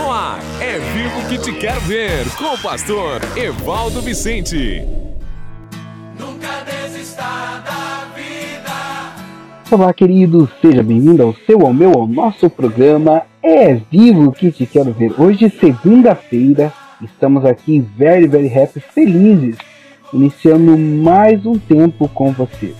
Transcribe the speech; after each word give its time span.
No 0.00 0.10
ar, 0.10 0.40
é 0.62 0.78
vivo 0.78 1.28
que 1.28 1.36
te 1.36 1.52
quero 1.52 1.78
ver, 1.82 2.24
com 2.38 2.54
o 2.54 2.58
pastor 2.58 3.20
Evaldo 3.36 4.00
Vicente. 4.00 4.82
Nunca 6.18 6.64
desista 6.64 7.22
da 7.22 8.06
vida. 8.16 9.12
Olá, 9.70 9.92
querido, 9.92 10.48
seja 10.62 10.82
bem-vindo 10.82 11.22
ao 11.22 11.34
seu, 11.44 11.66
ao 11.66 11.74
meu, 11.74 11.92
ao 11.92 12.06
nosso 12.06 12.48
programa 12.48 13.24
É 13.42 13.74
Vivo 13.74 14.32
que 14.32 14.50
te 14.50 14.64
quero 14.64 14.90
ver. 14.90 15.12
Hoje, 15.20 15.50
segunda-feira, 15.60 16.72
estamos 17.02 17.44
aqui 17.44 17.80
very, 17.80 18.26
very 18.26 18.48
happy, 18.50 18.80
felizes, 18.80 19.58
iniciando 20.14 20.78
mais 20.78 21.44
um 21.44 21.58
tempo 21.58 22.08
com 22.08 22.32
você. 22.32 22.74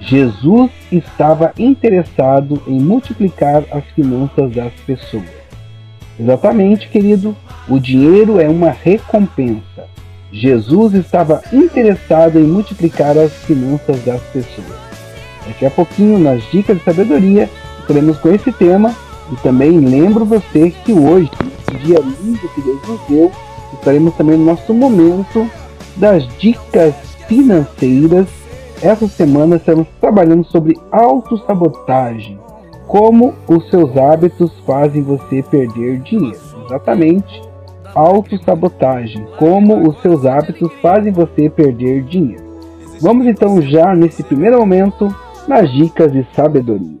Jesus 0.00 0.70
estava 0.90 1.52
interessado 1.58 2.62
em 2.66 2.80
multiplicar 2.80 3.62
as 3.70 3.84
finanças 3.94 4.50
das 4.52 4.72
pessoas. 4.86 5.35
Exatamente, 6.18 6.88
querido, 6.88 7.36
o 7.68 7.78
dinheiro 7.78 8.40
é 8.40 8.48
uma 8.48 8.70
recompensa. 8.70 9.84
Jesus 10.32 10.94
estava 10.94 11.42
interessado 11.52 12.38
em 12.38 12.44
multiplicar 12.44 13.16
as 13.18 13.32
finanças 13.32 14.02
das 14.04 14.20
pessoas. 14.22 14.86
Daqui 15.46 15.66
a 15.66 15.70
pouquinho, 15.70 16.18
nas 16.18 16.42
dicas 16.50 16.78
de 16.78 16.84
sabedoria, 16.84 17.48
estaremos 17.80 18.18
com 18.18 18.30
esse 18.30 18.50
tema 18.50 18.94
e 19.32 19.36
também 19.36 19.78
lembro 19.78 20.24
você 20.24 20.70
que 20.84 20.92
hoje, 20.92 21.30
dia 21.84 22.00
lindo 22.00 22.48
que 22.54 22.62
Deus 22.62 22.88
nos 22.88 23.00
deu, 23.08 23.32
estaremos 23.74 24.14
também 24.14 24.36
no 24.38 24.46
nosso 24.46 24.72
momento 24.72 25.48
das 25.96 26.26
dicas 26.38 26.94
financeiras. 27.28 28.26
Essa 28.82 29.06
semana 29.06 29.56
estamos 29.56 29.86
trabalhando 30.00 30.44
sobre 30.44 30.78
autossabotagem 30.90 32.38
como 32.86 33.34
os 33.48 33.68
seus 33.68 33.96
hábitos 33.96 34.52
fazem 34.66 35.02
você 35.02 35.42
perder 35.42 36.00
dinheiro. 36.00 36.38
Exatamente. 36.64 37.42
Autossabotagem. 37.94 39.26
Como 39.38 39.88
os 39.88 40.00
seus 40.02 40.24
hábitos 40.24 40.70
fazem 40.80 41.12
você 41.12 41.48
perder 41.48 42.02
dinheiro. 42.04 42.44
Vamos 43.00 43.26
então 43.26 43.60
já 43.60 43.94
nesse 43.94 44.22
primeiro 44.22 44.58
momento 44.58 45.14
nas 45.46 45.70
dicas 45.72 46.12
de 46.12 46.26
sabedoria. 46.34 47.00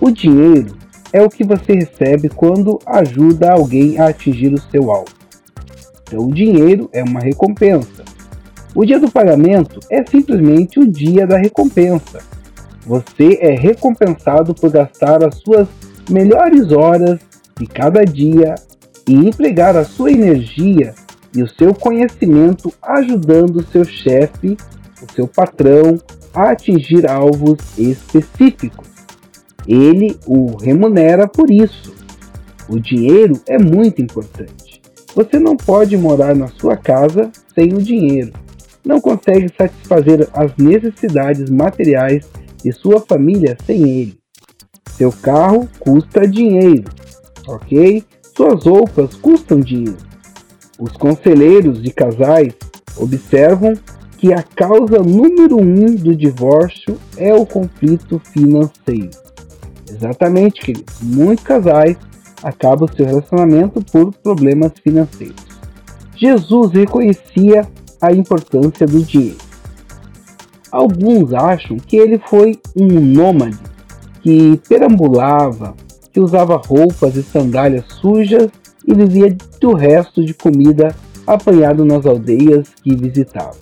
O 0.00 0.10
dinheiro 0.10 0.76
é 1.12 1.22
o 1.22 1.30
que 1.30 1.42
você 1.42 1.72
recebe 1.72 2.28
quando 2.28 2.78
ajuda 2.86 3.52
alguém 3.52 3.98
a 3.98 4.08
atingir 4.08 4.52
o 4.52 4.60
seu 4.60 4.90
alvo. 4.90 5.10
Então, 6.02 6.26
o 6.26 6.32
dinheiro 6.32 6.90
é 6.92 7.02
uma 7.02 7.20
recompensa 7.20 8.04
o 8.74 8.84
dia 8.84 9.00
do 9.00 9.10
pagamento 9.10 9.80
é 9.90 10.04
simplesmente 10.06 10.78
o 10.78 10.86
dia 10.86 11.26
da 11.26 11.36
recompensa. 11.36 12.20
Você 12.86 13.38
é 13.40 13.50
recompensado 13.50 14.54
por 14.54 14.70
gastar 14.70 15.24
as 15.24 15.36
suas 15.38 15.66
melhores 16.08 16.70
horas 16.70 17.18
de 17.58 17.66
cada 17.66 18.04
dia 18.04 18.54
e 19.08 19.14
empregar 19.14 19.76
a 19.76 19.84
sua 19.84 20.12
energia 20.12 20.94
e 21.34 21.42
o 21.42 21.48
seu 21.48 21.74
conhecimento 21.74 22.72
ajudando 22.80 23.56
o 23.56 23.66
seu 23.66 23.84
chefe, 23.84 24.56
o 25.02 25.12
seu 25.12 25.26
patrão, 25.26 25.98
a 26.32 26.50
atingir 26.50 27.10
alvos 27.10 27.58
específicos. 27.76 28.88
Ele 29.66 30.16
o 30.26 30.56
remunera 30.56 31.26
por 31.26 31.50
isso. 31.50 31.92
O 32.68 32.78
dinheiro 32.78 33.40
é 33.48 33.58
muito 33.58 34.00
importante. 34.00 34.80
Você 35.14 35.40
não 35.40 35.56
pode 35.56 35.96
morar 35.96 36.36
na 36.36 36.46
sua 36.46 36.76
casa 36.76 37.30
sem 37.52 37.74
o 37.74 37.82
dinheiro 37.82 38.32
não 38.84 39.00
consegue 39.00 39.52
satisfazer 39.56 40.28
as 40.32 40.56
necessidades 40.56 41.50
materiais 41.50 42.28
de 42.62 42.72
sua 42.72 43.00
família 43.00 43.56
sem 43.64 43.88
ele. 43.88 44.20
Seu 44.92 45.12
carro 45.12 45.68
custa 45.78 46.26
dinheiro, 46.26 46.90
ok? 47.46 48.04
Suas 48.36 48.64
roupas 48.64 49.14
custam 49.14 49.60
dinheiro. 49.60 49.98
Os 50.78 50.92
conselheiros 50.92 51.82
de 51.82 51.90
casais 51.90 52.54
observam 52.96 53.74
que 54.16 54.32
a 54.32 54.42
causa 54.42 54.98
número 54.98 55.56
um 55.58 55.94
do 55.94 56.14
divórcio 56.14 56.98
é 57.16 57.32
o 57.32 57.46
conflito 57.46 58.18
financeiro. 58.18 59.10
Exatamente, 59.88 60.60
queridos. 60.60 61.00
Muitos 61.02 61.44
casais 61.44 61.96
acabam 62.42 62.88
seu 62.88 63.06
relacionamento 63.06 63.82
por 63.82 64.12
problemas 64.14 64.72
financeiros. 64.82 65.44
Jesus 66.16 66.72
reconhecia 66.72 67.66
a 68.00 68.12
importância 68.12 68.86
do 68.86 69.02
dinheiro. 69.02 69.38
Alguns 70.70 71.32
acham 71.32 71.76
que 71.76 71.96
ele 71.96 72.18
foi 72.18 72.58
um 72.76 72.86
nômade 72.86 73.58
que 74.22 74.60
perambulava, 74.68 75.74
que 76.12 76.20
usava 76.20 76.56
roupas 76.56 77.16
e 77.16 77.22
sandálias 77.22 77.84
sujas 78.00 78.48
e 78.86 78.94
vivia 78.94 79.36
do 79.60 79.74
resto 79.74 80.24
de 80.24 80.34
comida 80.34 80.94
apanhado 81.26 81.84
nas 81.84 82.06
aldeias 82.06 82.68
que 82.82 82.94
visitava. 82.94 83.56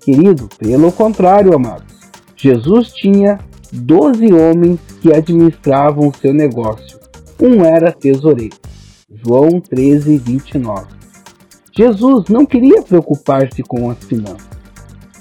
Querido, 0.00 0.48
pelo 0.58 0.92
contrário, 0.92 1.54
amados, 1.54 1.94
Jesus 2.36 2.92
tinha 2.92 3.38
doze 3.72 4.32
homens 4.32 4.78
que 5.00 5.12
administravam 5.12 6.12
seu 6.12 6.32
negócio. 6.32 6.98
Um 7.40 7.64
era 7.64 7.90
tesoureiro. 7.90 8.56
João 9.10 9.60
13, 9.60 10.18
29. 10.18 10.86
Jesus 11.76 12.26
não 12.28 12.46
queria 12.46 12.82
preocupar-se 12.82 13.62
com 13.62 13.90
as 13.90 13.98
finanças. 14.04 14.48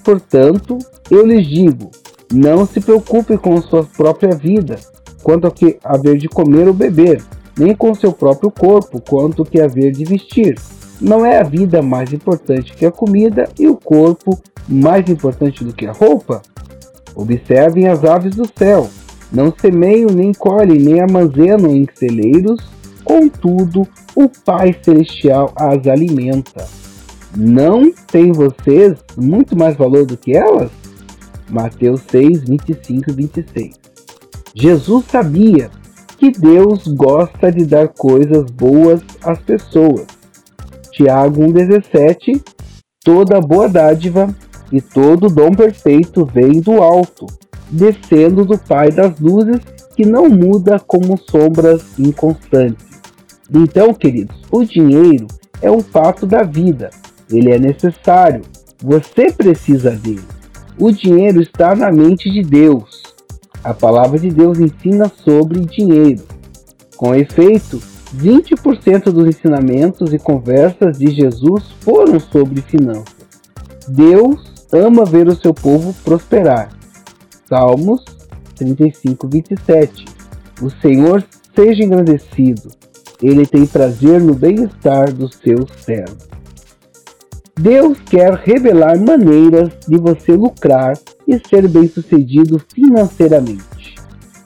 Portanto, 0.04 0.78
eu 1.10 1.26
lhes 1.26 1.48
digo: 1.48 1.90
não 2.32 2.66
se 2.66 2.80
preocupe 2.80 3.38
com 3.38 3.60
sua 3.62 3.84
própria 3.84 4.36
vida, 4.36 4.80
quanto 5.24 5.46
ao 5.46 5.52
que 5.52 5.80
haver 5.84 6.18
de 6.18 6.28
comer 6.28 6.68
ou 6.68 6.74
beber, 6.74 7.24
nem 7.58 7.76
com 7.76 7.96
seu 7.96 8.12
próprio 8.12 8.52
corpo, 8.52 9.02
quanto 9.02 9.44
que 9.46 9.60
haver 9.60 9.92
de 9.92 10.06
vestir. 10.06 10.56
Não 11.02 11.26
é 11.26 11.40
a 11.40 11.44
vida 11.44 11.82
mais 11.82 12.14
importante 12.14 12.74
que 12.74 12.86
a 12.86 12.92
comida 12.92 13.50
e 13.60 13.68
o 13.68 13.76
corpo 13.76 14.40
mais 14.68 15.10
importante 15.10 15.64
do 15.64 15.74
que 15.74 15.88
a 15.88 15.92
roupa? 15.92 16.42
Observem 17.16 17.88
as 17.88 18.04
aves 18.04 18.36
do 18.36 18.48
céu. 18.58 18.90
Não 19.32 19.52
semeiam, 19.60 20.10
nem 20.10 20.32
colhem, 20.32 20.78
nem 20.78 21.02
armazenam 21.02 21.76
em 21.76 21.88
celeiros, 21.96 22.62
contudo, 23.04 23.88
o 24.16 24.30
Pai 24.30 24.76
Celestial 24.84 25.54
as 25.56 25.88
alimenta. 25.88 26.66
Não 27.36 27.92
tem 28.12 28.32
vocês 28.32 28.98
muito 29.18 29.58
mais 29.58 29.76
valor 29.76 30.06
do 30.06 30.18
que 30.18 30.36
elas? 30.36 30.72
Mateus 31.50 32.02
6, 32.10 32.44
25 32.44 33.10
e 33.10 33.14
26. 33.14 33.76
Jesus 34.56 35.06
sabia 35.06 35.70
que 36.18 36.32
Deus 36.32 36.88
gosta 36.88 37.52
de 37.52 37.66
dar 37.66 37.90
coisas 37.90 38.50
boas 38.52 39.02
às 39.24 39.40
pessoas. 39.40 40.06
Tiago 40.92 41.42
1,17 41.42 42.42
Toda 43.04 43.42
boa 43.42 43.68
dádiva 43.68 44.34
e 44.72 44.80
todo 44.80 45.28
dom 45.28 45.52
perfeito 45.52 46.26
vem 46.26 46.62
do 46.62 46.82
alto, 46.82 47.26
descendo 47.70 48.46
do 48.46 48.58
Pai 48.58 48.92
das 48.92 49.20
luzes, 49.20 49.60
que 49.94 50.06
não 50.06 50.30
muda 50.30 50.80
como 50.80 51.20
sombras 51.30 52.00
inconstantes. 52.00 52.93
Então, 53.52 53.94
queridos, 53.94 54.36
o 54.52 54.64
dinheiro 54.64 55.28
é 55.62 55.72
um 55.72 55.82
fato 55.82 56.26
da 56.26 56.44
vida. 56.44 56.90
Ele 57.32 57.52
é 57.52 57.60
necessário. 57.60 58.42
Você 58.82 59.32
precisa 59.32 59.92
dele. 59.92 60.24
O 60.78 60.92
dinheiro 60.92 61.42
está 61.42 61.76
na 61.76 61.92
mente 61.92 62.30
de 62.30 62.42
Deus. 62.42 63.04
A 63.64 63.74
palavra 63.74 64.20
de 64.20 64.30
Deus 64.30 64.60
ensina 64.60 65.12
sobre 65.24 65.60
dinheiro. 65.62 66.24
Com 66.98 67.16
efeito, 67.16 67.82
20% 68.16 69.06
dos 69.06 69.28
ensinamentos 69.28 70.14
e 70.14 70.20
conversas 70.20 70.98
de 70.98 71.12
Jesus 71.12 71.72
foram 71.82 72.20
sobre 72.20 72.62
finanças. 72.62 73.16
Deus 73.88 74.52
ama 74.72 75.06
ver 75.06 75.28
o 75.28 75.36
seu 75.36 75.54
povo 75.54 75.94
prosperar. 76.04 76.70
Salmos 77.48 78.04
35, 78.56 79.28
27. 79.28 80.06
O 80.62 80.70
Senhor 80.70 81.24
seja 81.56 81.84
engrandecido. 81.84 82.72
Ele 83.24 83.46
tem 83.46 83.66
prazer 83.66 84.20
no 84.20 84.36
bem-estar 84.36 85.14
dos 85.14 85.36
seus 85.36 85.72
servos. 85.82 86.28
Deus 87.58 87.98
quer 88.02 88.34
revelar 88.34 89.00
maneiras 89.00 89.70
de 89.88 89.98
você 89.98 90.34
lucrar 90.34 90.98
e 91.26 91.40
ser 91.48 91.70
bem-sucedido 91.70 92.60
financeiramente. 92.74 93.96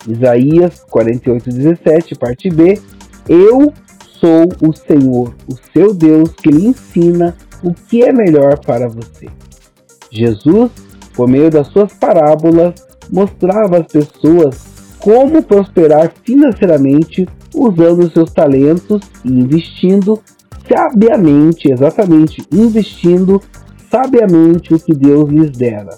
Isaías 0.07 0.85
48:17, 0.91 2.15
parte 2.19 2.51
B. 2.51 2.79
Eu 3.27 3.73
sou 4.19 4.47
o 4.61 4.71
Senhor, 4.71 5.33
o 5.51 5.55
seu 5.73 5.91
Deus, 5.91 6.29
que 6.33 6.51
lhe 6.51 6.67
ensina 6.67 7.35
o 7.63 7.73
que 7.73 8.03
é 8.03 8.13
melhor 8.13 8.59
para 8.59 8.87
você. 8.87 9.27
Jesus, 10.11 10.69
por 11.15 11.27
meio 11.27 11.49
das 11.49 11.67
suas 11.67 11.93
parábolas, 11.93 12.75
mostrava 13.11 13.79
às 13.79 13.87
pessoas 13.87 14.77
como 14.99 15.41
prosperar 15.41 16.13
financeiramente 16.23 17.27
usando 17.57 18.11
seus 18.11 18.31
talentos 18.31 19.01
e 19.23 19.29
investindo 19.29 20.21
sabiamente, 20.67 21.71
exatamente, 21.71 22.43
investindo 22.51 23.41
sabiamente 23.89 24.73
o 24.73 24.79
que 24.79 24.93
Deus 24.93 25.29
lhes 25.29 25.51
dera. 25.51 25.97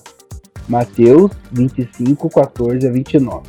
Mateus 0.68 1.32
25, 1.52 2.30
14 2.30 2.88
a 2.88 2.92
29. 2.92 3.42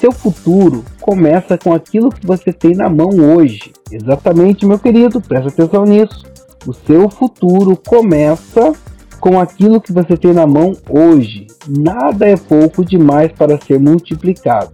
Seu 0.00 0.10
futuro 0.10 0.84
começa 1.00 1.56
com 1.56 1.72
aquilo 1.72 2.10
que 2.10 2.26
você 2.26 2.52
tem 2.52 2.74
na 2.74 2.88
mão 2.88 3.10
hoje. 3.10 3.72
Exatamente, 3.90 4.66
meu 4.66 4.78
querido, 4.78 5.20
presta 5.20 5.48
atenção 5.48 5.84
nisso. 5.84 6.24
O 6.66 6.72
seu 6.72 7.08
futuro 7.10 7.76
começa 7.76 8.72
com 9.20 9.40
aquilo 9.40 9.80
que 9.80 9.92
você 9.92 10.16
tem 10.16 10.32
na 10.32 10.46
mão 10.46 10.76
hoje. 10.88 11.46
Nada 11.68 12.26
é 12.26 12.36
pouco 12.36 12.84
demais 12.84 13.32
para 13.32 13.58
ser 13.60 13.78
multiplicado. 13.78 14.72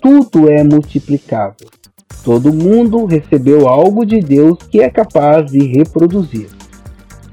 Tudo 0.00 0.50
é 0.50 0.62
multiplicável. 0.62 1.68
Todo 2.24 2.52
mundo 2.52 3.04
recebeu 3.04 3.68
algo 3.68 4.04
de 4.04 4.20
Deus 4.20 4.58
que 4.70 4.80
é 4.80 4.90
capaz 4.90 5.50
de 5.50 5.58
reproduzir. 5.64 6.48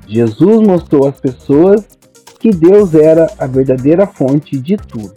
Jesus 0.07 0.65
mostrou 0.65 1.07
às 1.07 1.19
pessoas 1.19 1.87
que 2.39 2.51
Deus 2.51 2.93
era 2.93 3.31
a 3.39 3.47
verdadeira 3.47 4.05
fonte 4.05 4.59
de 4.59 4.77
tudo. 4.77 5.13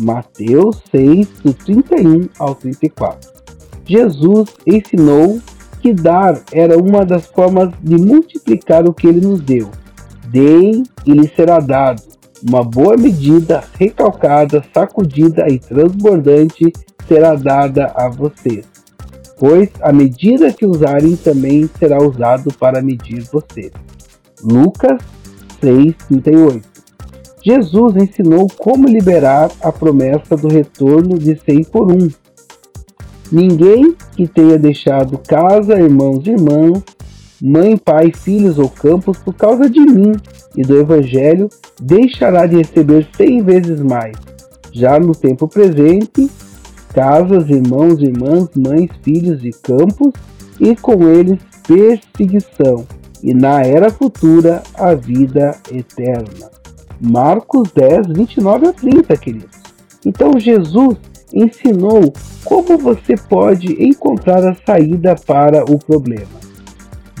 Mateus 0.00 0.80
6, 0.90 1.28
do 1.44 1.52
31 1.52 2.28
ao 2.38 2.54
34. 2.54 3.30
Jesus 3.84 4.48
ensinou 4.66 5.40
que 5.80 5.92
dar 5.92 6.40
era 6.52 6.78
uma 6.78 7.04
das 7.04 7.26
formas 7.26 7.70
de 7.82 7.96
multiplicar 7.96 8.88
o 8.88 8.94
que 8.94 9.08
ele 9.08 9.20
nos 9.20 9.40
deu. 9.40 9.68
Deem 10.28 10.84
e 11.04 11.12
lhe 11.12 11.28
será 11.28 11.58
dado. 11.58 12.02
Uma 12.48 12.64
boa 12.64 12.96
medida, 12.96 13.62
recalcada, 13.78 14.64
sacudida 14.72 15.46
e 15.48 15.58
transbordante 15.58 16.72
será 17.06 17.34
dada 17.34 17.92
a 17.94 18.08
vocês. 18.08 18.71
Pois 19.44 19.70
a 19.80 19.92
medida 19.92 20.52
que 20.52 20.64
usarem 20.64 21.16
também 21.16 21.68
será 21.76 21.98
usado 21.98 22.54
para 22.54 22.80
medir 22.80 23.24
vocês. 23.24 23.72
Lucas 24.40 25.02
6:38. 25.60 26.62
Jesus 27.44 27.96
ensinou 27.96 28.46
como 28.56 28.86
liberar 28.86 29.50
a 29.60 29.72
promessa 29.72 30.36
do 30.36 30.46
retorno 30.46 31.18
de 31.18 31.36
100 31.36 31.64
por 31.64 31.90
um. 31.90 32.08
Ninguém 33.32 33.96
que 34.14 34.28
tenha 34.28 34.56
deixado 34.56 35.18
casa, 35.18 35.74
irmãos 35.74 36.24
e 36.24 36.30
irmãs, 36.30 36.80
mãe, 37.42 37.76
pai, 37.76 38.12
filhos 38.14 38.60
ou 38.60 38.68
campos 38.68 39.18
por 39.18 39.34
causa 39.34 39.68
de 39.68 39.80
mim 39.80 40.12
e 40.56 40.62
do 40.62 40.78
Evangelho 40.78 41.48
deixará 41.80 42.46
de 42.46 42.58
receber 42.58 43.08
cem 43.16 43.42
vezes 43.42 43.80
mais. 43.80 44.14
Já 44.72 45.00
no 45.00 45.12
tempo 45.16 45.48
presente, 45.48 46.30
casas, 46.94 47.48
irmãos, 47.48 48.00
irmãs, 48.00 48.48
mães, 48.56 48.90
filhos 49.02 49.44
e 49.44 49.50
campos, 49.50 50.12
e 50.60 50.76
com 50.76 51.08
eles 51.08 51.38
perseguição 51.66 52.84
e 53.22 53.32
na 53.32 53.62
era 53.62 53.90
futura 53.90 54.62
a 54.74 54.94
vida 54.94 55.56
eterna. 55.70 56.50
Marcos 57.00 57.70
10, 57.72 58.08
29 58.08 58.66
a 58.66 58.72
30, 58.72 59.16
queridos. 59.16 59.60
Então 60.04 60.38
Jesus 60.38 60.98
ensinou 61.32 62.12
como 62.44 62.76
você 62.76 63.14
pode 63.16 63.82
encontrar 63.82 64.44
a 64.46 64.56
saída 64.66 65.14
para 65.14 65.64
o 65.64 65.78
problema. 65.78 66.42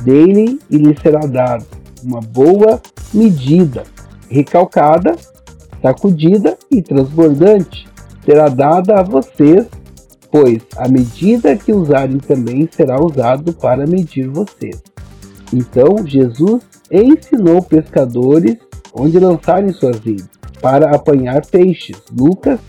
Dele 0.02 0.58
e 0.68 0.76
lhe 0.76 0.96
será 1.00 1.20
dado 1.20 1.64
uma 2.02 2.20
boa 2.20 2.82
medida, 3.14 3.84
recalcada, 4.28 5.14
sacudida 5.80 6.58
e 6.70 6.82
transbordante. 6.82 7.86
Será 8.24 8.48
dada 8.48 9.00
a 9.00 9.02
vocês, 9.02 9.66
pois 10.30 10.62
a 10.76 10.88
medida 10.88 11.56
que 11.56 11.72
usarem 11.72 12.18
também 12.18 12.68
será 12.70 13.00
usado 13.00 13.52
para 13.52 13.86
medir 13.86 14.28
vocês. 14.28 14.82
Então 15.52 16.06
Jesus 16.06 16.62
ensinou 16.90 17.62
pescadores 17.62 18.56
onde 18.94 19.18
lançarem 19.18 19.72
suas 19.72 19.98
redes 19.98 20.28
para 20.60 20.94
apanhar 20.94 21.44
peixes. 21.46 21.96
Lucas 22.16 22.60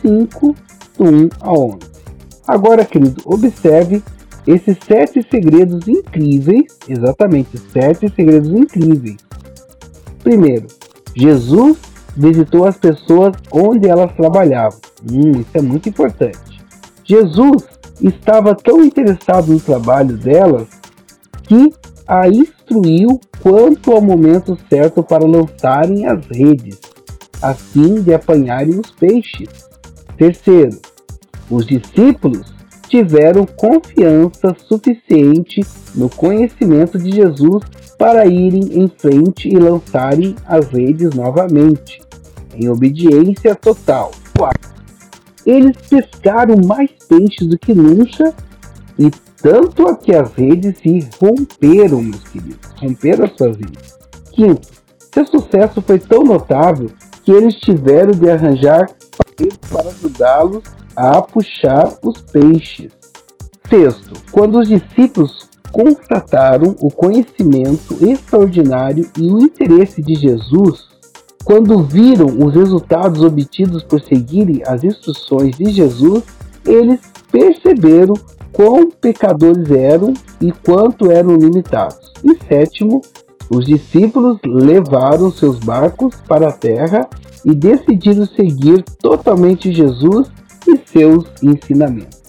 5, 0.00 0.54
1 0.98 1.28
a 1.40 1.52
11. 1.52 1.78
Agora, 2.46 2.84
querido, 2.84 3.22
observe 3.24 4.02
esses 4.46 4.76
sete 4.86 5.22
segredos 5.30 5.86
incríveis, 5.86 6.78
exatamente 6.88 7.58
sete 7.72 8.10
segredos 8.14 8.50
incríveis. 8.50 9.18
Primeiro, 10.22 10.66
Jesus 11.14 11.78
visitou 12.16 12.66
as 12.66 12.76
pessoas 12.76 13.34
onde 13.52 13.88
elas 13.88 14.12
trabalhavam. 14.14 14.78
Hum, 15.10 15.40
isso 15.40 15.50
é 15.54 15.62
muito 15.62 15.88
importante. 15.88 16.60
Jesus 17.04 17.64
estava 18.00 18.54
tão 18.54 18.84
interessado 18.84 19.52
no 19.52 19.60
trabalho 19.60 20.16
delas 20.16 20.68
que 21.42 21.72
a 22.06 22.28
instruiu 22.28 23.20
quanto 23.40 23.92
ao 23.92 24.00
momento 24.00 24.58
certo 24.68 25.02
para 25.02 25.26
lançarem 25.26 26.06
as 26.06 26.24
redes, 26.26 26.78
a 27.42 27.54
fim 27.54 28.02
de 28.02 28.12
apanharem 28.12 28.78
os 28.78 28.90
peixes. 28.90 29.48
Terceiro, 30.16 30.78
os 31.50 31.66
discípulos 31.66 32.59
tiveram 32.90 33.46
confiança 33.46 34.54
suficiente 34.66 35.64
no 35.94 36.10
conhecimento 36.10 36.98
de 36.98 37.12
Jesus 37.12 37.62
para 37.96 38.26
irem 38.26 38.82
em 38.82 38.88
frente 38.88 39.48
e 39.48 39.56
lançarem 39.56 40.34
as 40.44 40.66
redes 40.68 41.14
novamente, 41.14 42.02
em 42.54 42.68
obediência 42.68 43.54
total. 43.54 44.10
Eles 45.46 45.76
pescaram 45.88 46.56
mais 46.66 46.90
peixes 47.08 47.46
do 47.46 47.58
que 47.58 47.72
nunca 47.72 48.34
e 48.98 49.10
tanto 49.40 49.88
é 49.88 49.94
que 49.94 50.14
as 50.14 50.32
redes 50.34 50.78
se 50.78 51.08
romperam, 51.18 52.02
meus 52.02 52.22
queridos. 52.24 52.70
Romperam 52.76 53.24
as 53.24 53.36
suas 53.36 53.56
redes. 53.56 53.98
Quinto, 54.32 54.68
seu 55.14 55.26
sucesso 55.26 55.80
foi 55.80 55.98
tão 55.98 56.24
notável 56.24 56.90
que 57.22 57.30
eles 57.30 57.54
tiveram 57.54 58.10
de 58.10 58.28
arranjar 58.28 58.90
para 59.70 59.88
ajudá-los 59.88 60.62
a 60.96 61.20
puxar 61.22 61.98
os 62.02 62.20
peixes. 62.20 62.92
Sexto, 63.68 64.14
quando 64.32 64.58
os 64.58 64.68
discípulos 64.68 65.48
constataram 65.70 66.74
o 66.80 66.90
conhecimento 66.90 67.96
extraordinário 68.04 69.08
e 69.16 69.30
o 69.30 69.38
interesse 69.38 70.02
de 70.02 70.14
Jesus, 70.14 70.88
quando 71.44 71.82
viram 71.82 72.26
os 72.44 72.54
resultados 72.54 73.22
obtidos 73.22 73.82
por 73.82 74.00
seguirem 74.00 74.62
as 74.66 74.82
instruções 74.84 75.56
de 75.56 75.70
Jesus, 75.70 76.24
eles 76.66 77.00
perceberam 77.30 78.14
quão 78.52 78.90
pecadores 78.90 79.70
eram 79.70 80.12
e 80.40 80.50
quanto 80.52 81.10
eram 81.10 81.36
limitados. 81.36 82.12
E 82.24 82.36
sétimo, 82.46 83.00
Os 83.50 83.66
discípulos 83.66 84.38
levaram 84.46 85.28
seus 85.32 85.58
barcos 85.58 86.14
para 86.28 86.50
a 86.50 86.52
terra 86.52 87.08
e 87.44 87.52
decidiram 87.52 88.24
seguir 88.24 88.84
totalmente 89.02 89.72
Jesus 89.72 90.30
seus 90.92 91.26
ensinamentos. 91.42 92.20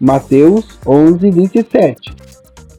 Mateus 0.00 0.78
11, 0.86 1.30
27 1.30 2.14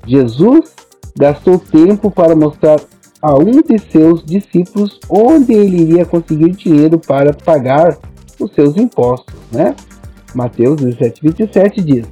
Jesus 0.06 0.76
gastou 1.18 1.58
tempo 1.58 2.12
para 2.12 2.36
mostrar 2.36 2.80
a 3.22 3.34
um 3.34 3.62
de 3.62 3.80
seus 3.92 4.24
discípulos 4.24 5.00
onde 5.10 5.54
ele 5.54 5.82
iria 5.82 6.06
conseguir 6.06 6.52
dinheiro 6.52 7.00
para 7.00 7.34
pagar 7.34 7.98
os 8.40 8.54
seus 8.54 8.78
impostos, 8.78 9.34
né? 9.52 9.76
Mateus 10.34 10.76
17, 10.76 11.22
27 11.24 11.82
diz: 11.82 12.06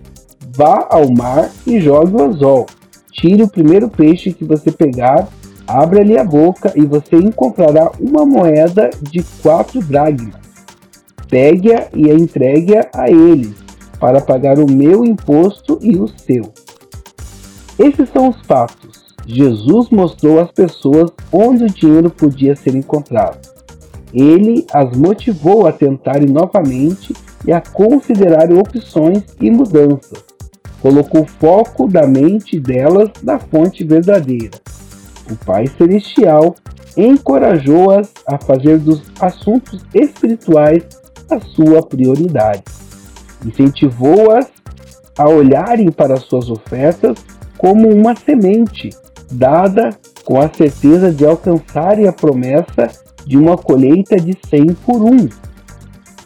Vá 0.55 0.87
ao 0.89 1.11
mar 1.13 1.51
e 1.67 1.79
jogue 1.79 2.15
o 2.15 2.23
anzol. 2.23 2.65
Tire 3.11 3.43
o 3.43 3.49
primeiro 3.49 3.89
peixe 3.89 4.33
que 4.33 4.43
você 4.43 4.71
pegar, 4.71 5.27
abra-lhe 5.67 6.17
a 6.17 6.23
boca 6.23 6.73
e 6.75 6.85
você 6.85 7.15
encontrará 7.17 7.91
uma 7.99 8.25
moeda 8.25 8.89
de 9.01 9.21
quatro 9.41 9.81
dragmas. 9.81 10.42
Pegue-a 11.29 11.87
e 11.95 12.09
a 12.09 12.13
entregue-a 12.13 12.89
a 12.93 13.09
eles, 13.09 13.55
para 13.99 14.21
pagar 14.21 14.59
o 14.59 14.69
meu 14.69 15.03
imposto 15.05 15.79
e 15.81 15.97
o 15.97 16.07
seu. 16.07 16.53
Esses 17.79 18.09
são 18.09 18.29
os 18.29 18.41
fatos. 18.41 19.03
Jesus 19.25 19.89
mostrou 19.89 20.39
às 20.39 20.51
pessoas 20.51 21.11
onde 21.31 21.63
o 21.63 21.69
dinheiro 21.69 22.09
podia 22.09 22.55
ser 22.55 22.75
encontrado. 22.75 23.39
Ele 24.13 24.65
as 24.71 24.95
motivou 24.95 25.65
a 25.65 25.71
tentarem 25.71 26.29
novamente 26.29 27.13
e 27.45 27.51
a 27.51 27.61
considerarem 27.61 28.57
opções 28.57 29.23
e 29.39 29.49
mudanças. 29.49 30.23
Colocou 30.81 31.21
o 31.21 31.25
foco 31.25 31.87
da 31.87 32.05
mente 32.05 32.59
delas 32.59 33.09
na 33.23 33.39
fonte 33.39 33.83
verdadeira. 33.83 34.59
O 35.31 35.35
Pai 35.45 35.65
Celestial 35.67 36.55
encorajou-as 36.97 38.11
a 38.27 38.37
fazer 38.37 38.77
dos 38.77 39.01
assuntos 39.19 39.83
espirituais 39.93 40.83
a 41.33 41.39
sua 41.39 41.81
prioridade. 41.85 42.63
Incentivou-as 43.45 44.47
a 45.17 45.29
olharem 45.29 45.91
para 45.91 46.17
suas 46.17 46.49
ofertas 46.49 47.17
como 47.57 47.89
uma 47.89 48.15
semente 48.15 48.89
dada 49.31 49.89
com 50.23 50.39
a 50.39 50.49
certeza 50.49 51.11
de 51.11 51.25
alcançarem 51.25 52.07
a 52.07 52.13
promessa 52.13 52.89
de 53.25 53.37
uma 53.37 53.57
colheita 53.57 54.17
de 54.17 54.37
100 54.49 54.65
por 54.85 55.01
um. 55.01 55.27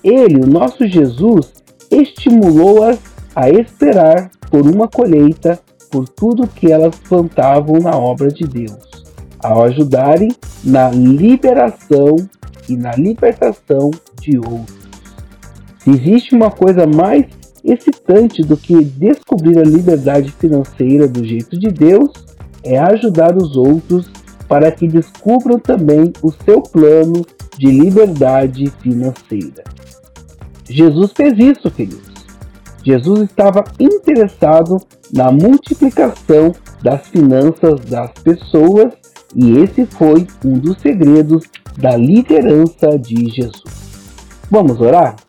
Ele, 0.04 0.40
o 0.40 0.48
nosso 0.48 0.88
Jesus, 0.88 1.54
estimulou-as 1.92 3.00
a 3.36 3.50
esperar 3.50 4.30
por 4.50 4.66
uma 4.66 4.88
colheita 4.88 5.60
por 5.90 6.08
tudo 6.08 6.48
que 6.48 6.72
elas 6.72 6.96
plantavam 7.08 7.80
na 7.80 7.96
obra 7.96 8.30
de 8.30 8.46
Deus, 8.46 9.06
ao 9.40 9.64
ajudarem 9.64 10.30
na 10.64 10.90
liberação 10.90 12.16
e 12.68 12.76
na 12.76 12.94
libertação 12.94 13.92
de 14.20 14.38
outros. 14.38 14.87
Existe 15.88 16.36
uma 16.36 16.52
coisa 16.52 16.86
mais 16.86 17.26
excitante 17.64 18.42
do 18.42 18.58
que 18.58 18.84
descobrir 18.84 19.58
a 19.58 19.64
liberdade 19.64 20.30
financeira 20.34 21.08
do 21.08 21.24
jeito 21.24 21.58
de 21.58 21.70
Deus 21.70 22.12
é 22.62 22.78
ajudar 22.78 23.38
os 23.38 23.56
outros 23.56 24.12
para 24.50 24.70
que 24.70 24.86
descubram 24.86 25.58
também 25.58 26.12
o 26.22 26.30
seu 26.44 26.62
plano 26.62 27.26
de 27.58 27.68
liberdade 27.68 28.70
financeira. 28.82 29.64
Jesus 30.70 31.14
fez 31.16 31.40
isso, 31.40 31.72
queridos. 31.72 32.18
Jesus 32.84 33.22
estava 33.22 33.64
interessado 33.80 34.78
na 35.14 35.32
multiplicação 35.32 36.54
das 36.84 37.08
finanças 37.08 37.80
das 37.86 38.12
pessoas 38.12 38.94
e 39.34 39.58
esse 39.60 39.86
foi 39.86 40.28
um 40.44 40.60
dos 40.60 40.82
segredos 40.82 41.46
da 41.78 41.96
liderança 41.96 42.98
de 43.00 43.30
Jesus. 43.30 43.64
Vamos 44.52 44.82
orar? 44.82 45.27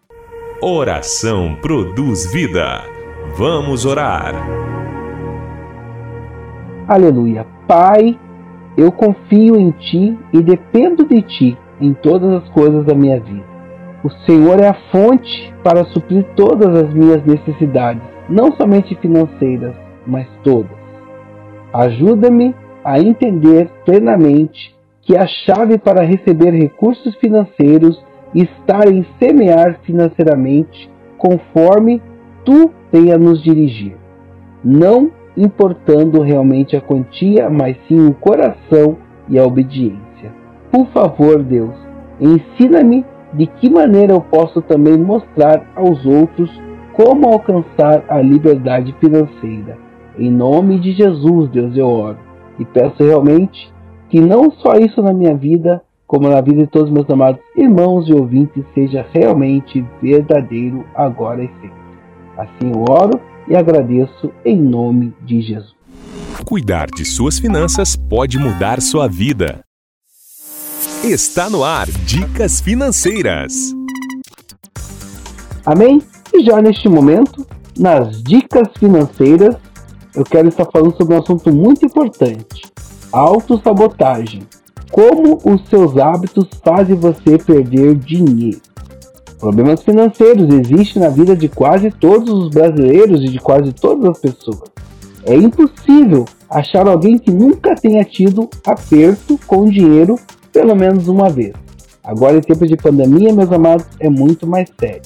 Oração 0.60 1.54
produz 1.62 2.32
vida. 2.32 2.82
Vamos 3.36 3.86
orar. 3.86 4.34
Aleluia. 6.88 7.46
Pai, 7.68 8.18
eu 8.76 8.90
confio 8.90 9.54
em 9.54 9.70
Ti 9.70 10.18
e 10.32 10.42
dependo 10.42 11.04
de 11.04 11.22
Ti 11.22 11.58
em 11.80 11.94
todas 11.94 12.42
as 12.42 12.48
coisas 12.48 12.84
da 12.84 12.92
minha 12.92 13.20
vida. 13.20 13.44
O 14.02 14.10
Senhor 14.26 14.58
é 14.58 14.66
a 14.66 14.74
fonte 14.90 15.54
para 15.62 15.84
suprir 15.84 16.26
todas 16.34 16.76
as 16.76 16.92
minhas 16.92 17.24
necessidades, 17.24 18.02
não 18.28 18.50
somente 18.56 18.96
financeiras, 18.96 19.76
mas 20.04 20.26
todas. 20.42 20.76
Ajuda-me 21.72 22.52
a 22.84 22.98
entender 22.98 23.70
plenamente 23.84 24.74
que 25.02 25.16
a 25.16 25.24
chave 25.24 25.78
para 25.78 26.02
receber 26.02 26.50
recursos 26.50 27.14
financeiros 27.20 28.07
estar 28.34 28.88
em 28.88 29.04
semear 29.18 29.80
financeiramente 29.82 30.90
conforme 31.16 32.00
tu 32.44 32.70
tenha 32.90 33.18
nos 33.18 33.42
dirigir, 33.42 33.96
não 34.64 35.10
importando 35.36 36.20
realmente 36.20 36.76
a 36.76 36.80
quantia, 36.80 37.48
mas 37.48 37.76
sim 37.86 38.06
o 38.06 38.14
coração 38.14 38.96
e 39.28 39.38
a 39.38 39.44
obediência. 39.44 40.32
Por 40.70 40.86
favor, 40.88 41.42
Deus, 41.42 41.74
ensina-me 42.20 43.04
de 43.34 43.46
que 43.46 43.70
maneira 43.70 44.12
eu 44.12 44.20
posso 44.20 44.60
também 44.62 44.96
mostrar 44.96 45.64
aos 45.76 46.04
outros 46.04 46.50
como 46.94 47.28
alcançar 47.28 48.04
a 48.08 48.20
liberdade 48.20 48.94
financeira. 48.98 49.78
Em 50.18 50.30
nome 50.30 50.80
de 50.80 50.92
Jesus, 50.92 51.48
Deus, 51.50 51.76
eu 51.76 51.86
oro 51.86 52.18
e 52.58 52.64
peço 52.64 53.04
realmente 53.04 53.72
que 54.08 54.20
não 54.20 54.50
só 54.50 54.74
isso 54.74 55.00
na 55.02 55.12
minha 55.12 55.34
vida, 55.34 55.82
como 56.08 56.26
na 56.26 56.40
vida 56.40 56.62
de 56.62 56.66
todos 56.66 56.90
meus 56.90 57.08
amados 57.10 57.38
irmãos 57.54 58.08
e 58.08 58.14
ouvintes, 58.14 58.64
seja 58.74 59.06
realmente 59.12 59.84
verdadeiro 60.02 60.84
agora 60.94 61.44
e 61.44 61.48
sempre. 61.60 61.70
Assim 62.36 62.72
eu 62.72 62.82
oro 62.88 63.20
e 63.46 63.54
agradeço 63.54 64.32
em 64.42 64.58
nome 64.58 65.14
de 65.22 65.42
Jesus. 65.42 65.76
Cuidar 66.46 66.86
de 66.86 67.04
suas 67.04 67.38
finanças 67.38 67.94
pode 67.94 68.38
mudar 68.38 68.80
sua 68.80 69.06
vida. 69.06 69.60
Está 71.04 71.50
no 71.50 71.62
ar 71.62 71.86
Dicas 71.86 72.58
Financeiras. 72.58 73.52
Amém? 75.66 76.00
E 76.32 76.42
já 76.42 76.62
neste 76.62 76.88
momento, 76.88 77.46
nas 77.78 78.22
Dicas 78.22 78.68
Financeiras, 78.78 79.56
eu 80.14 80.24
quero 80.24 80.48
estar 80.48 80.64
falando 80.72 80.96
sobre 80.96 81.14
um 81.14 81.18
assunto 81.18 81.52
muito 81.52 81.84
importante: 81.84 82.62
autossabotagem 83.12 84.42
como 84.90 85.38
os 85.44 85.68
seus 85.68 85.96
hábitos 85.96 86.46
fazem 86.64 86.96
você 86.96 87.38
perder 87.38 87.94
dinheiro. 87.94 88.60
Problemas 89.38 89.82
financeiros 89.82 90.52
existem 90.52 91.02
na 91.02 91.08
vida 91.08 91.36
de 91.36 91.48
quase 91.48 91.90
todos 91.90 92.28
os 92.28 92.50
brasileiros 92.50 93.22
e 93.22 93.28
de 93.28 93.38
quase 93.38 93.72
todas 93.72 94.10
as 94.10 94.18
pessoas. 94.18 94.70
É 95.24 95.34
impossível 95.34 96.24
achar 96.50 96.88
alguém 96.88 97.18
que 97.18 97.30
nunca 97.30 97.74
tenha 97.74 98.02
tido 98.04 98.48
aperto 98.66 99.38
com 99.46 99.66
dinheiro 99.66 100.16
pelo 100.52 100.74
menos 100.74 101.06
uma 101.06 101.28
vez. 101.28 101.52
Agora, 102.02 102.38
em 102.38 102.40
tempos 102.40 102.68
de 102.68 102.76
pandemia, 102.76 103.32
meus 103.32 103.52
amados, 103.52 103.86
é 104.00 104.08
muito 104.08 104.46
mais 104.46 104.68
sério. 104.80 105.02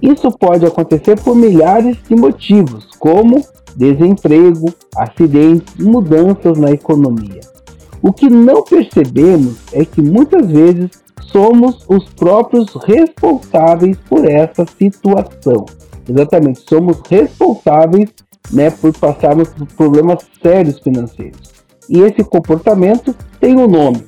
Isso 0.00 0.30
pode 0.38 0.64
acontecer 0.64 1.20
por 1.20 1.34
milhares 1.34 1.96
de 2.08 2.14
motivos, 2.14 2.86
como 2.98 3.44
desemprego, 3.74 4.72
acidentes, 4.96 5.74
mudanças 5.76 6.56
na 6.56 6.70
economia. 6.70 7.40
O 8.06 8.12
que 8.12 8.30
não 8.30 8.62
percebemos 8.62 9.56
é 9.72 9.84
que 9.84 10.00
muitas 10.00 10.48
vezes 10.48 10.90
somos 11.22 11.84
os 11.88 12.08
próprios 12.10 12.72
responsáveis 12.84 13.96
por 14.08 14.24
essa 14.24 14.64
situação. 14.64 15.66
Exatamente, 16.08 16.64
somos 16.68 17.00
responsáveis 17.10 18.10
né, 18.52 18.70
por 18.70 18.96
passarmos 18.96 19.48
por 19.48 19.66
problemas 19.66 20.24
sérios 20.40 20.78
financeiros. 20.78 21.52
E 21.88 21.98
esse 21.98 22.22
comportamento 22.22 23.12
tem 23.40 23.58
um 23.58 23.66
nome: 23.66 24.04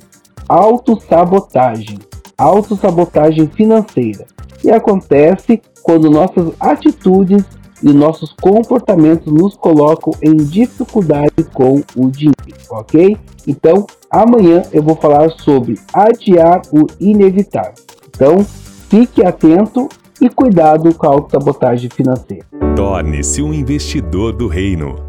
autossabotagem, 0.47 1.99
autossabotagem 2.37 3.49
financeira. 3.49 4.25
E 4.63 4.71
acontece 4.71 5.61
quando 5.83 6.09
nossas 6.09 6.53
atitudes 6.57 7.43
e 7.81 7.93
nossos 7.93 8.33
comportamentos 8.33 9.31
nos 9.31 9.55
colocam 9.55 10.13
em 10.21 10.35
dificuldade 10.35 11.43
com 11.53 11.81
o 11.95 12.09
dinheiro, 12.09 12.35
ok? 12.71 13.17
Então, 13.47 13.85
amanhã 14.09 14.63
eu 14.71 14.83
vou 14.83 14.95
falar 14.95 15.29
sobre 15.31 15.79
adiar 15.93 16.61
o 16.71 16.85
inevitável. 16.99 17.73
Então, 18.07 18.43
fique 18.89 19.25
atento 19.25 19.87
e 20.21 20.29
cuidado 20.29 20.93
com 20.93 21.05
a 21.07 21.09
autossabotagem 21.09 21.89
financeira. 21.89 22.45
Torne-se 22.75 23.41
um 23.41 23.53
investidor 23.53 24.33
do 24.33 24.47
reino. 24.47 25.08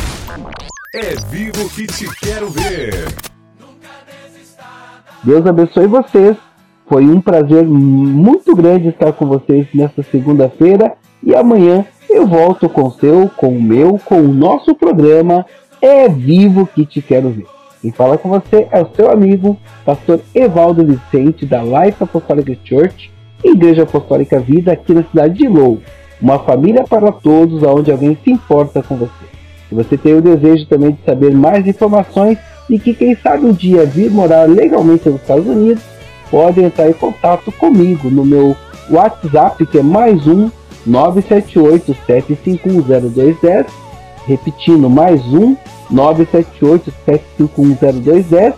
É 0.93 1.15
vivo 1.29 1.69
que 1.69 1.87
te 1.87 2.05
quero 2.19 2.49
ver. 2.49 2.93
Deus 5.23 5.45
abençoe 5.45 5.87
vocês. 5.87 6.35
Foi 6.85 7.05
um 7.05 7.21
prazer 7.21 7.63
muito 7.63 8.53
grande 8.53 8.89
estar 8.89 9.13
com 9.13 9.25
vocês 9.25 9.67
nesta 9.73 10.03
segunda-feira 10.03 10.97
e 11.23 11.33
amanhã 11.33 11.85
eu 12.09 12.27
volto 12.27 12.67
com 12.67 12.87
o 12.87 12.91
seu, 12.91 13.29
com 13.29 13.55
o 13.55 13.61
meu, 13.61 13.97
com 14.03 14.19
o 14.19 14.27
nosso 14.27 14.75
programa 14.75 15.45
É 15.81 16.09
Vivo 16.09 16.67
que 16.67 16.85
te 16.85 17.01
quero 17.01 17.29
ver. 17.29 17.45
Quem 17.81 17.93
fala 17.93 18.17
com 18.17 18.27
você 18.27 18.67
é 18.69 18.81
o 18.81 18.93
seu 18.93 19.09
amigo, 19.09 19.57
pastor 19.85 20.19
Evaldo 20.35 20.85
Vicente, 20.85 21.45
da 21.45 21.63
Life 21.63 22.03
Apostolic 22.03 22.59
Church, 22.65 23.09
Igreja 23.41 23.83
Apostólica 23.83 24.41
Vida, 24.41 24.73
aqui 24.73 24.93
na 24.93 25.03
cidade 25.03 25.35
de 25.35 25.47
Lou. 25.47 25.81
Uma 26.21 26.39
família 26.39 26.83
para 26.83 27.13
todos, 27.13 27.63
onde 27.63 27.93
alguém 27.93 28.17
se 28.21 28.29
importa 28.29 28.83
com 28.83 28.97
você. 28.97 29.40
Se 29.71 29.75
você 29.75 29.97
tem 29.97 30.13
o 30.15 30.21
desejo 30.21 30.65
também 30.65 30.91
de 30.91 30.99
saber 31.05 31.33
mais 31.33 31.65
informações 31.65 32.37
e 32.69 32.77
que 32.77 32.93
quem 32.93 33.15
sabe 33.15 33.45
um 33.45 33.53
dia 33.53 33.85
vir 33.85 34.11
morar 34.11 34.43
legalmente 34.43 35.07
nos 35.07 35.21
Estados 35.21 35.47
Unidos, 35.47 35.81
pode 36.29 36.61
entrar 36.61 36.89
em 36.89 36.93
contato 36.93 37.49
comigo 37.53 38.09
no 38.09 38.25
meu 38.25 38.53
WhatsApp, 38.89 39.65
que 39.65 39.77
é 39.77 39.81
mais 39.81 40.27
um 40.27 40.51
978 40.85 41.95
7510210, 42.05 43.65
repetindo, 44.27 44.89
mais 44.89 45.21
um 45.33 45.55
978-7510210 45.89 48.53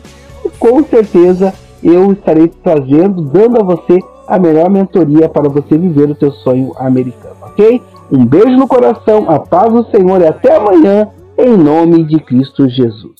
e 0.45 0.49
com 0.57 0.83
certeza 0.83 1.53
eu 1.83 2.11
estarei 2.11 2.51
trazendo, 2.63 3.21
dando 3.21 3.59
a 3.59 3.63
você 3.63 3.99
a 4.27 4.39
melhor 4.39 4.67
mentoria 4.67 5.29
para 5.29 5.47
você 5.47 5.77
viver 5.77 6.09
o 6.09 6.15
seu 6.15 6.31
sonho 6.31 6.73
americano, 6.77 7.35
ok? 7.43 7.79
Um 8.11 8.25
beijo 8.25 8.57
no 8.57 8.67
coração, 8.67 9.29
a 9.29 9.39
paz 9.39 9.71
do 9.71 9.89
Senhor 9.89 10.21
e 10.21 10.27
até 10.27 10.55
amanhã, 10.55 11.07
em 11.37 11.57
nome 11.57 12.03
de 12.03 12.19
Cristo 12.19 12.69
Jesus. 12.69 13.13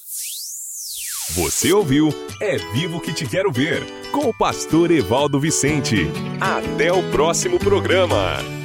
Você 1.35 1.73
ouviu 1.73 2.09
É 2.39 2.57
Vivo 2.73 2.99
que 2.99 3.11
Te 3.11 3.25
Quero 3.25 3.51
Ver, 3.51 3.81
com 4.11 4.29
o 4.29 4.37
pastor 4.37 4.91
Evaldo 4.91 5.39
Vicente. 5.39 6.07
Até 6.39 6.91
o 6.91 7.01
próximo 7.11 7.57
programa. 7.57 8.62